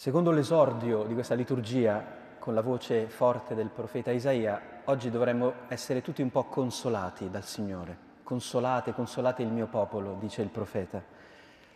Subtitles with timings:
[0.00, 2.02] Secondo l'esordio di questa liturgia,
[2.38, 7.44] con la voce forte del profeta Isaia, oggi dovremmo essere tutti un po' consolati dal
[7.44, 7.98] Signore.
[8.22, 11.02] Consolate, consolate il mio popolo, dice il profeta.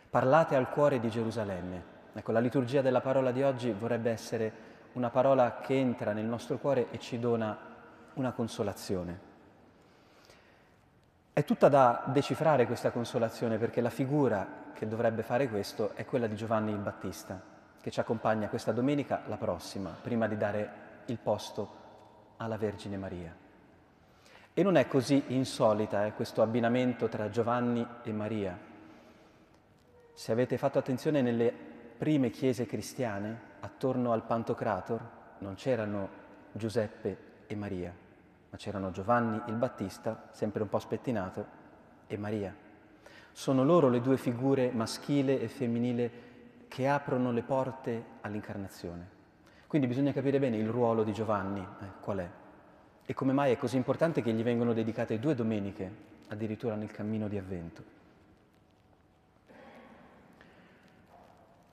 [0.09, 1.83] Parlate al cuore di Gerusalemme.
[2.15, 4.53] Ecco, la liturgia della parola di oggi vorrebbe essere
[4.93, 7.59] una parola che entra nel nostro cuore e ci dona
[8.15, 9.21] una consolazione.
[11.31, 16.27] È tutta da decifrare questa consolazione perché la figura che dovrebbe fare questo è quella
[16.27, 17.53] di Giovanni il Battista
[17.85, 20.71] che ci accompagna questa domenica, la prossima, prima di dare
[21.05, 21.69] il posto
[22.39, 23.37] alla Vergine Maria.
[24.55, 28.59] E non è così insolita eh, questo abbinamento tra Giovanni e Maria.
[30.15, 31.53] Se avete fatto attenzione nelle
[31.99, 36.09] prime chiese cristiane, attorno al Pantocrator, non c'erano
[36.53, 37.95] Giuseppe e Maria,
[38.49, 41.47] ma c'erano Giovanni il Battista, sempre un po' spettinato,
[42.07, 42.57] e Maria.
[43.31, 46.33] Sono loro le due figure maschile e femminile
[46.69, 49.09] che aprono le porte all'incarnazione.
[49.67, 52.31] Quindi bisogna capire bene il ruolo di Giovanni, eh, qual è,
[53.07, 55.91] e come mai è così importante che gli vengono dedicate due domeniche,
[56.29, 57.83] addirittura nel cammino di avvento.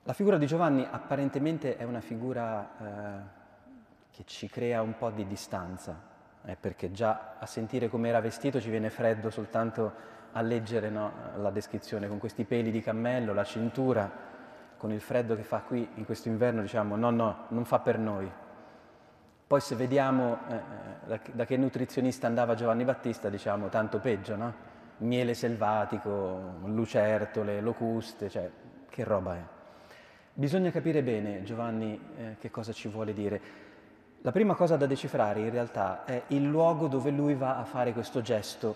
[0.02, 3.40] La figura di Giovanni apparentemente è una figura eh,
[4.10, 5.96] che ci crea un po' di distanza,
[6.44, 9.92] eh, perché già a sentire come era vestito ci viene freddo soltanto
[10.32, 14.10] a leggere no, la descrizione, con questi peli di cammello, la cintura,
[14.82, 18.00] con il freddo che fa qui in questo inverno diciamo no, no, non fa per
[18.00, 18.28] noi.
[19.46, 20.60] Poi se vediamo eh,
[21.06, 24.52] da, da, che nutrizionista andava Giovanni Battista, diciamo tanto peggio, no?
[24.96, 28.50] Miele selvatico, lucertole, locuste, cioè
[28.88, 29.42] che roba è.
[30.32, 33.40] Bisogna capire bene, Giovanni, eh, che cosa ci vuole dire.
[34.22, 37.92] La prima cosa da decifrare in realtà è il luogo dove lui va a fare
[37.92, 38.74] questo gesto,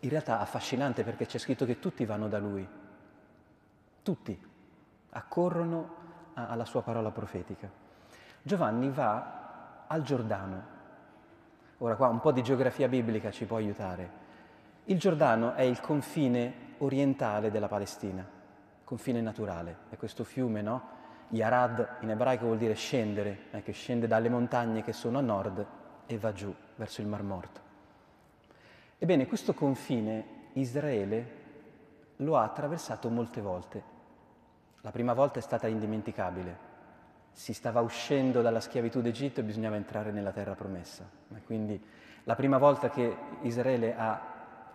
[0.00, 2.66] in realtà affascinante perché c'è scritto che tutti vanno da lui,
[4.02, 4.54] tutti
[5.16, 7.68] accorrono alla sua parola profetica.
[8.42, 10.74] Giovanni va al Giordano.
[11.78, 14.24] Ora qua un po' di geografia biblica ci può aiutare.
[14.84, 18.24] Il Giordano è il confine orientale della Palestina,
[18.84, 19.78] confine naturale.
[19.88, 20.94] È questo fiume, no?
[21.30, 25.66] Yarad in ebraico vuol dire scendere, eh, che scende dalle montagne che sono a nord
[26.06, 27.60] e va giù verso il Mar Morto.
[28.98, 31.44] Ebbene, questo confine Israele
[32.16, 33.94] lo ha attraversato molte volte
[34.86, 36.56] la prima volta è stata indimenticabile.
[37.32, 41.04] Si stava uscendo dalla schiavitù d'Egitto e bisognava entrare nella terra promessa.
[41.34, 41.84] E quindi
[42.22, 44.20] la prima volta che Israele ha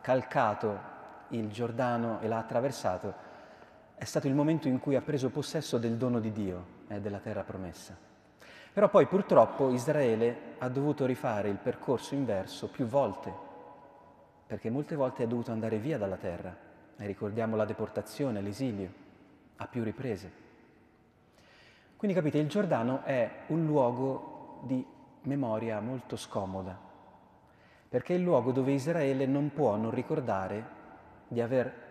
[0.02, 0.90] calcato
[1.30, 3.14] il Giordano e l'ha attraversato
[3.96, 7.20] è stato il momento in cui ha preso possesso del dono di Dio, eh, della
[7.20, 7.96] terra promessa.
[8.74, 13.34] Però poi purtroppo Israele ha dovuto rifare il percorso inverso più volte,
[14.46, 16.54] perché molte volte ha dovuto andare via dalla terra.
[16.98, 19.08] E ricordiamo la deportazione, l'esilio
[19.62, 20.40] a più riprese.
[21.96, 24.84] Quindi capite, il Giordano è un luogo di
[25.24, 26.78] memoria molto scomoda,
[27.88, 30.80] perché è il luogo dove Israele non può non ricordare
[31.28, 31.90] di aver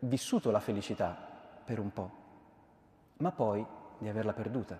[0.00, 1.14] vissuto la felicità
[1.62, 2.10] per un po',
[3.18, 3.64] ma poi
[3.98, 4.78] di averla perduta,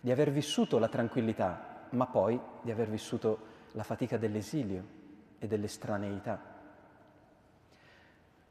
[0.00, 4.84] di aver vissuto la tranquillità, ma poi di aver vissuto la fatica dell'esilio
[5.40, 6.40] e dell'estraneità.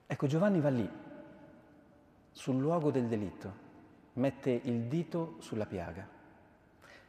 [0.05, 1.07] Ecco, Giovanni va lì
[2.39, 3.51] sul luogo del delitto,
[4.13, 6.07] mette il dito sulla piaga.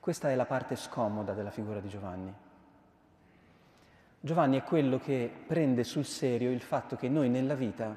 [0.01, 2.35] Questa è la parte scomoda della figura di Giovanni.
[4.19, 7.95] Giovanni è quello che prende sul serio il fatto che noi nella vita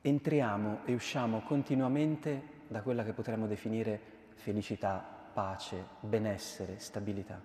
[0.00, 4.00] entriamo e usciamo continuamente da quella che potremmo definire
[4.36, 5.04] felicità,
[5.34, 7.38] pace, benessere, stabilità.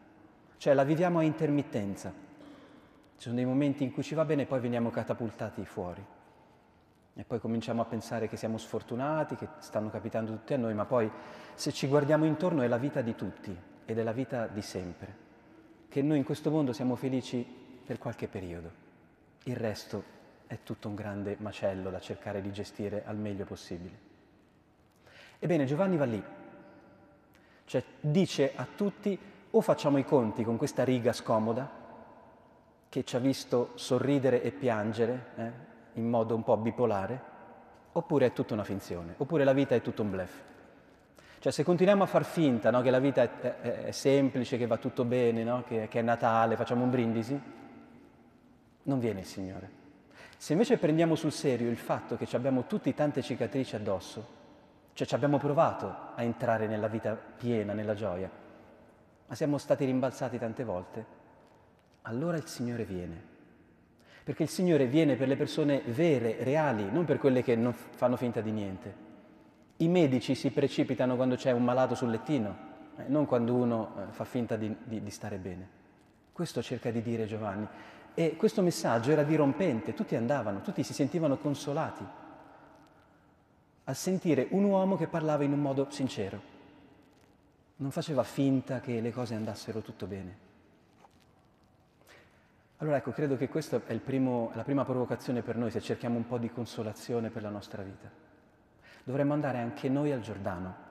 [0.55, 2.13] Cioè la viviamo a intermittenza.
[2.13, 6.15] Ci sono dei momenti in cui ci va bene e poi veniamo catapultati fuori.
[7.19, 10.85] E poi cominciamo a pensare che siamo sfortunati, che stanno capitando tutti a noi, ma
[10.85, 11.09] poi
[11.55, 15.25] se ci guardiamo intorno è la vita di tutti ed è la vita di sempre.
[15.89, 17.43] Che noi in questo mondo siamo felici
[17.83, 18.69] per qualche periodo.
[19.45, 20.03] Il resto
[20.45, 23.97] è tutto un grande macello da cercare di gestire al meglio possibile.
[25.39, 26.23] Ebbene, Giovanni va lì,
[27.65, 29.17] cioè dice a tutti
[29.49, 31.67] o facciamo i conti con questa riga scomoda
[32.89, 35.51] che ci ha visto sorridere e piangere, eh,
[35.97, 37.35] in modo un po' bipolare,
[37.91, 40.43] oppure è tutta una finzione, oppure la vita è tutto un blef.
[41.39, 44.67] Cioè se continuiamo a far finta no, che la vita è, è, è, semplice, che
[44.67, 47.39] va tutto bene, no, che, che è Natale, facciamo un brindisi,
[48.83, 49.69] non viene il Signore.
[50.37, 54.35] Se invece prendiamo sul serio il fatto che abbiamo tutti tante cicatrici addosso,
[54.93, 58.29] cioè ci abbiamo provato a entrare nella vita piena, nella gioia,
[59.27, 61.05] ma siamo stati rimbalzati tante volte,
[62.03, 63.35] allora il Signore viene
[64.27, 68.17] perché il Signore viene per le persone vere, reali, non per quelle che non fanno
[68.17, 68.93] finta di niente.
[69.77, 72.57] I medici si precipitano quando c'è un malato sul lettino,
[72.97, 75.69] eh, non quando uno eh, fa finta di, di, di stare bene.
[76.33, 77.65] Questo cerca di dire Giovanni.
[78.13, 82.05] E questo messaggio era dirompente, tutti andavano, tutti si sentivano consolati
[83.85, 86.41] al sentire un uomo che parlava in un modo sincero.
[87.77, 90.46] Non faceva finta che le cose andassero tutto bene.
[92.77, 96.27] Allora ecco, credo che questa è primo, la prima provocazione per noi se cerchiamo un
[96.27, 98.09] po' di consolazione per la nostra vita.
[99.03, 100.85] Dovremmo andare anche noi al Giordano.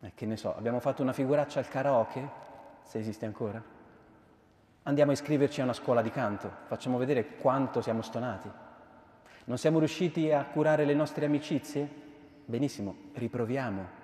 [0.00, 2.28] E che ne so, abbiamo fatto una figuraccia al karaoke,
[2.82, 3.62] se esiste ancora.
[4.82, 8.50] Andiamo a iscriverci a una scuola di canto, facciamo vedere quanto siamo stonati.
[9.44, 11.88] Non siamo riusciti a curare le nostre amicizie?
[12.44, 14.02] Benissimo, riproviamo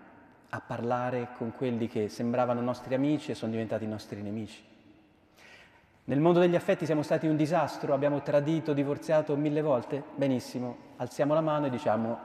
[0.51, 4.70] a parlare con quelli che sembravano nostri amici e sono diventati nostri nemici.
[6.11, 10.03] Nel mondo degli affetti siamo stati un disastro, abbiamo tradito, divorziato mille volte?
[10.17, 12.19] Benissimo, alziamo la mano e diciamo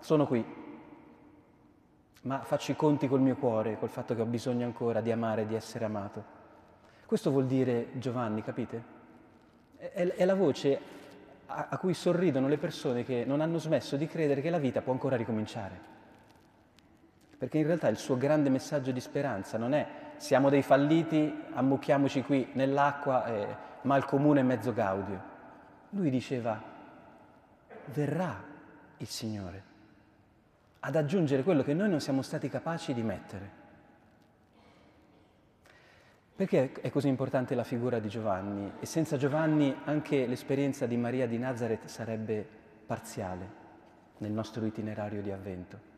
[0.00, 0.44] sono qui,
[2.22, 5.46] ma faccio i conti col mio cuore, col fatto che ho bisogno ancora di amare,
[5.46, 6.24] di essere amato.
[7.06, 8.82] Questo vuol dire Giovanni, capite?
[9.76, 10.80] È, è la voce
[11.46, 14.82] a, a cui sorridono le persone che non hanno smesso di credere che la vita
[14.82, 15.98] può ancora ricominciare
[17.40, 19.86] perché in realtà il suo grande messaggio di speranza non è
[20.20, 25.18] siamo dei falliti, ammucchiamoci qui nell'acqua, eh, ma il comune è mezzo gaudio.
[25.90, 26.62] Lui diceva,
[27.86, 28.44] verrà
[28.98, 29.62] il Signore
[30.80, 33.58] ad aggiungere quello che noi non siamo stati capaci di mettere.
[36.36, 38.72] Perché è così importante la figura di Giovanni?
[38.78, 42.46] E senza Giovanni anche l'esperienza di Maria di Nazareth sarebbe
[42.84, 43.58] parziale
[44.18, 45.89] nel nostro itinerario di avvento.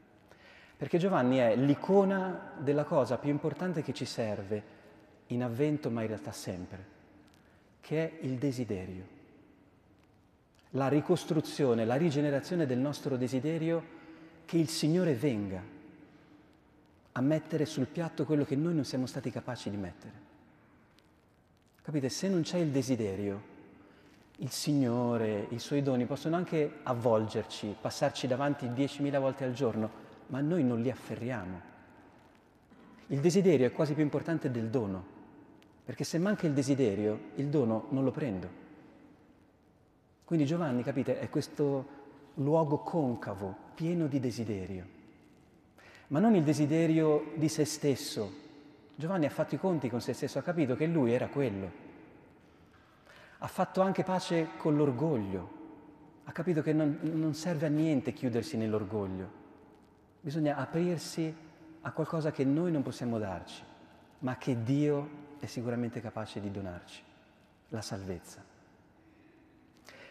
[0.82, 4.62] Perché Giovanni è l'icona della cosa più importante che ci serve
[5.28, 6.84] in avvento, ma in realtà sempre,
[7.80, 9.04] che è il desiderio.
[10.70, 13.80] La ricostruzione, la rigenerazione del nostro desiderio
[14.44, 15.62] che il Signore venga
[17.12, 20.12] a mettere sul piatto quello che noi non siamo stati capaci di mettere.
[21.80, 22.08] Capite?
[22.08, 23.40] Se non c'è il desiderio,
[24.38, 30.40] il Signore, i suoi doni possono anche avvolgerci, passarci davanti 10.000 volte al giorno, ma
[30.40, 31.70] noi non li afferriamo.
[33.08, 35.04] Il desiderio è quasi più importante del dono,
[35.84, 38.60] perché se manca il desiderio, il dono non lo prendo.
[40.24, 42.00] Quindi Giovanni, capite, è questo
[42.34, 44.86] luogo concavo, pieno di desiderio,
[46.08, 48.40] ma non il desiderio di se stesso.
[48.94, 51.70] Giovanni ha fatto i conti con se stesso, ha capito che lui era quello.
[53.38, 55.50] Ha fatto anche pace con l'orgoglio,
[56.24, 59.40] ha capito che non, non serve a niente chiudersi nell'orgoglio.
[60.24, 61.34] Bisogna aprirsi
[61.80, 63.60] a qualcosa che noi non possiamo darci,
[64.20, 65.10] ma che Dio
[65.40, 67.02] è sicuramente capace di donarci,
[67.70, 68.40] la salvezza.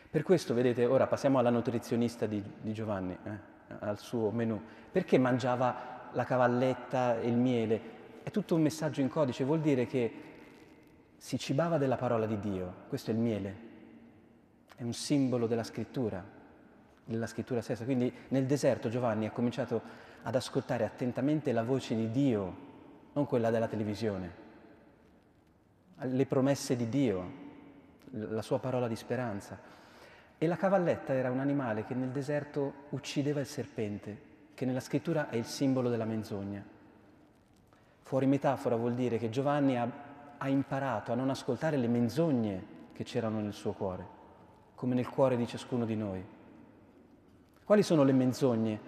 [0.09, 3.37] Per questo, vedete, ora passiamo alla nutrizionista di, di Giovanni, eh,
[3.79, 4.61] al suo menù.
[4.91, 7.81] Perché mangiava la cavalletta e il miele?
[8.23, 10.13] È tutto un messaggio in codice, vuol dire che
[11.15, 13.55] si cibava della parola di Dio, questo è il miele,
[14.75, 16.21] è un simbolo della scrittura,
[17.03, 17.83] della scrittura stessa.
[17.85, 19.81] Quindi nel deserto Giovanni ha cominciato
[20.23, 22.69] ad ascoltare attentamente la voce di Dio,
[23.13, 24.31] non quella della televisione,
[25.97, 27.31] le promesse di Dio,
[28.11, 29.59] la sua parola di speranza.
[30.37, 35.29] E la cavalletta era un animale che nel deserto uccideva il serpente, che nella scrittura
[35.29, 36.63] è il simbolo della menzogna.
[38.01, 39.89] Fuori metafora vuol dire che Giovanni ha,
[40.37, 44.05] ha imparato a non ascoltare le menzogne che c'erano nel suo cuore,
[44.75, 46.25] come nel cuore di ciascuno di noi.
[47.71, 48.79] Quali sono le menzogne?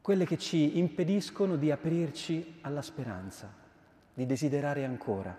[0.00, 3.52] Quelle che ci impediscono di aprirci alla speranza,
[4.14, 5.36] di desiderare ancora,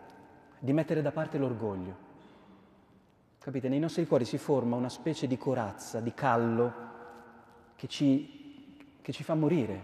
[0.60, 1.98] di mettere da parte l'orgoglio.
[3.40, 3.68] Capite?
[3.68, 6.74] Nei nostri cuori si forma una specie di corazza, di callo,
[7.76, 9.82] che ci, che ci fa morire,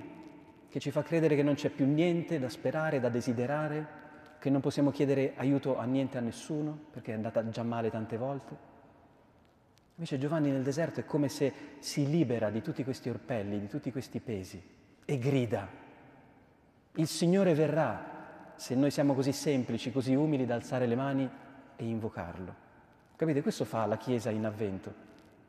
[0.69, 3.87] che ci fa credere che non c'è più niente da sperare, da desiderare,
[4.37, 8.17] che non possiamo chiedere aiuto a niente a nessuno, perché è andata già male tante
[8.17, 8.72] volte.
[9.95, 13.91] Invece Giovanni nel deserto è come se si libera di tutti questi orpelli, di tutti
[13.91, 14.61] questi pesi
[15.05, 15.67] e grida.
[16.95, 21.29] Il Signore verrà se noi siamo così semplici, così umili da alzare le mani
[21.75, 22.55] e invocarlo.
[23.15, 23.41] Capite?
[23.41, 24.93] Questo fa la Chiesa in avvento.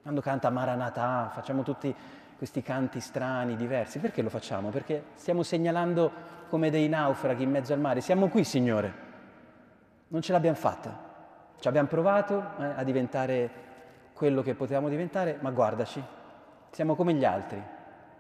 [0.03, 1.95] Quando canta Maranatha, facciamo tutti
[2.37, 3.99] questi canti strani, diversi.
[3.99, 4.69] Perché lo facciamo?
[4.69, 6.13] Perché stiamo segnalando
[6.51, 8.03] come dei naufraghi in mezzo al mare.
[8.03, 8.93] Siamo qui, Signore.
[10.09, 11.13] Non ce l'abbiamo fatta.
[11.59, 13.51] Ci abbiamo provato eh, a diventare
[14.15, 16.03] quello che potevamo diventare, ma guardaci,
[16.71, 17.63] siamo come gli altri,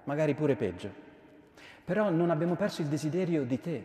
[0.04, 0.90] magari pure peggio.
[1.84, 3.84] Però non abbiamo perso il desiderio di te.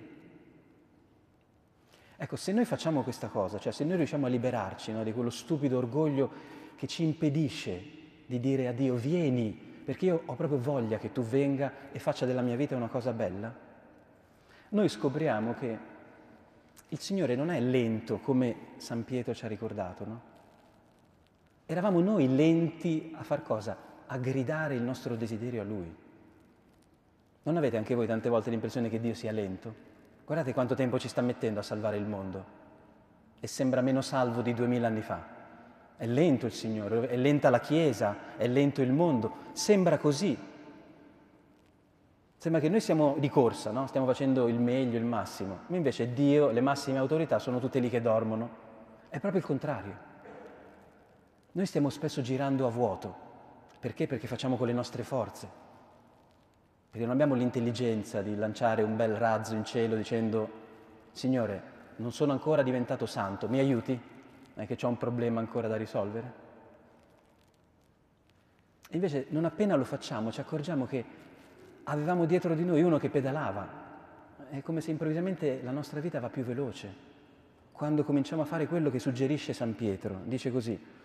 [2.18, 5.30] Ecco, se noi facciamo questa cosa, cioè se noi riusciamo a liberarci no, di quello
[5.30, 7.82] stupido orgoglio che ci impedisce
[8.26, 9.52] di dire a Dio vieni,
[9.86, 13.14] perché io ho proprio voglia che tu venga e faccia della mia vita una cosa
[13.14, 13.54] bella,
[14.70, 15.78] noi scopriamo che
[16.90, 20.22] il Signore non è lento come San Pietro ci ha ricordato, no?
[21.72, 23.78] Eravamo noi lenti a far cosa?
[24.08, 25.96] A gridare il nostro desiderio a Lui.
[27.44, 29.72] Non avete anche voi tante volte l'impressione che Dio sia lento?
[30.26, 32.44] Guardate quanto tempo ci sta mettendo a salvare il mondo
[33.40, 35.24] e sembra meno salvo di duemila anni fa.
[35.96, 40.36] È lento il Signore, è lenta la Chiesa, è lento il mondo, sembra così.
[42.36, 43.86] Sembra che noi siamo di corsa, no?
[43.86, 47.92] stiamo facendo il meglio, il massimo, ma invece Dio, le massime autorità sono tutte lì
[47.92, 48.50] che dormono.
[49.08, 50.09] È proprio il contrario.
[51.60, 53.14] Noi stiamo spesso girando a vuoto.
[53.82, 54.08] Perché?
[54.08, 55.46] Perché facciamo con le nostre forze.
[56.90, 60.50] Perché non abbiamo l'intelligenza di lanciare un bel razzo in cielo dicendo,
[61.12, 61.62] Signore,
[61.98, 64.00] non sono ancora diventato santo, mi aiuti?
[64.54, 66.34] È che ho un problema ancora da risolvere?
[68.90, 71.04] E invece non appena lo facciamo ci accorgiamo che
[71.84, 73.68] avevamo dietro di noi uno che pedalava.
[74.50, 77.08] È come se improvvisamente la nostra vita va più veloce.
[77.74, 80.98] Quando cominciamo a fare quello che suggerisce San Pietro, dice così,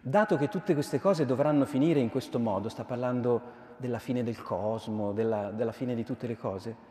[0.00, 4.40] dato che tutte queste cose dovranno finire in questo modo, sta parlando della fine del
[4.42, 6.88] cosmo, della, della fine di tutte le cose,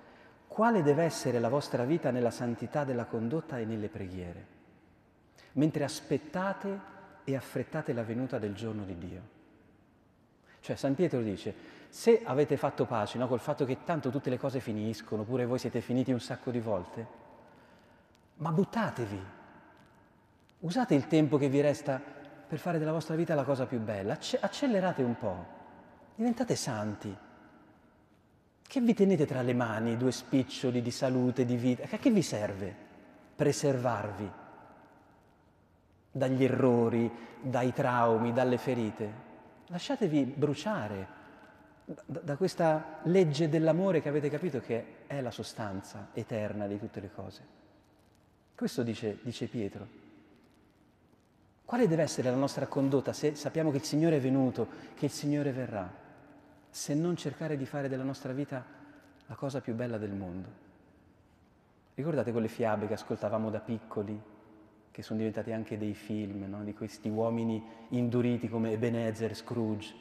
[0.47, 4.45] quale deve essere la vostra vita nella santità della condotta e nelle preghiere,
[5.53, 9.21] mentre aspettate e affrettate la venuta del giorno di Dio.
[10.61, 11.53] Cioè San Pietro dice,
[11.89, 15.59] se avete fatto pace no, col fatto che tanto tutte le cose finiscono, pure voi
[15.59, 17.07] siete finiti un sacco di volte,
[18.35, 19.23] ma buttatevi,
[20.59, 22.17] usate il tempo che vi resta
[22.49, 25.45] per fare della vostra vita la cosa più bella, accelerate un po',
[26.15, 27.15] diventate santi.
[28.67, 31.83] Che vi tenete tra le mani due spiccioli di salute, di vita?
[31.83, 32.75] A che vi serve
[33.35, 34.31] preservarvi
[36.11, 39.27] dagli errori, dai traumi, dalle ferite?
[39.67, 41.07] Lasciatevi bruciare
[42.03, 47.11] da, questa legge dell'amore che avete capito che è la sostanza eterna di tutte le
[47.11, 47.41] cose.
[48.55, 50.08] Questo dice, dice Pietro.
[51.69, 55.11] Quale deve essere la nostra condotta se sappiamo che il Signore è venuto, che il
[55.11, 56.07] Signore verrà?
[56.71, 58.65] se non cercare di fare della nostra vita
[59.27, 60.49] la cosa più bella del mondo.
[61.93, 64.19] Ricordate quelle fiabe che ascoltavamo da piccoli,
[64.89, 66.63] che sono diventate anche dei film, no?
[66.63, 69.93] di questi uomini induriti come Ebenezer, Scrooge,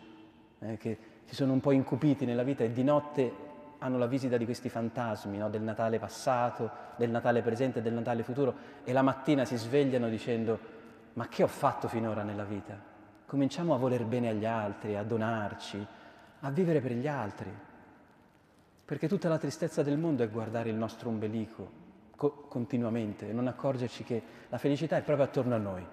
[0.60, 3.46] eh, che si sono un po' incupiti nella vita e di notte
[3.78, 5.50] hanno la visita di questi fantasmi, no?
[5.50, 10.76] del Natale passato, del Natale presente del Natale futuro, e la mattina si svegliano dicendo
[11.18, 12.80] ma che ho fatto finora nella vita?
[13.26, 15.84] Cominciamo a voler bene agli altri, a donarci,
[16.38, 17.52] a vivere per gli altri.
[18.84, 21.70] Perché tutta la tristezza del mondo è guardare il nostro ombelico
[22.14, 25.84] co- continuamente e non accorgerci che la felicità è proprio attorno a noi.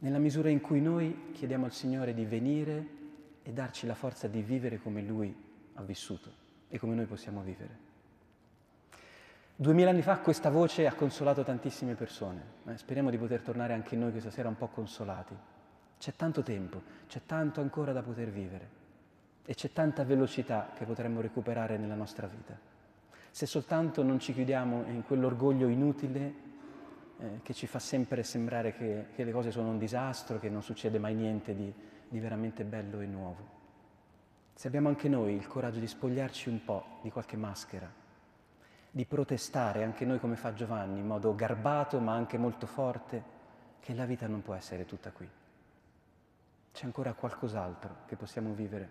[0.00, 2.86] Nella misura in cui noi chiediamo al Signore di venire
[3.44, 5.32] e darci la forza di vivere come Lui
[5.74, 6.32] ha vissuto
[6.66, 7.86] e come noi possiamo vivere.
[9.60, 12.40] Duemila anni fa questa voce ha consolato tantissime persone.
[12.68, 15.34] Eh, speriamo di poter tornare anche noi questa sera un po' consolati.
[15.98, 18.68] C'è tanto tempo, c'è tanto ancora da poter vivere
[19.44, 22.56] e c'è tanta velocità che potremmo recuperare nella nostra vita.
[23.32, 26.34] Se soltanto non ci chiudiamo in quell'orgoglio inutile
[27.18, 30.62] eh, che ci fa sempre sembrare che, che, le cose sono un disastro, che non
[30.62, 31.74] succede mai niente di,
[32.08, 33.48] di veramente bello e nuovo.
[34.54, 38.06] Se abbiamo anche noi il coraggio di spogliarci un po' di qualche maschera,
[38.98, 43.22] di protestare anche noi come fa Giovanni in modo garbato ma anche molto forte,
[43.78, 45.28] che la vita non può essere tutta qui.
[46.72, 48.90] C'è ancora qualcos'altro che possiamo vivere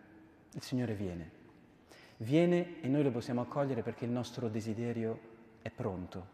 [0.54, 1.32] il Signore viene.
[2.20, 5.20] Viene e noi lo possiamo accogliere perché il nostro desiderio
[5.62, 6.26] è pronto,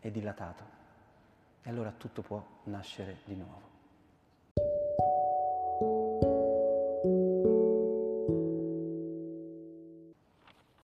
[0.00, 0.64] è dilatato.
[1.62, 3.71] E allora tutto può nascere di nuovo.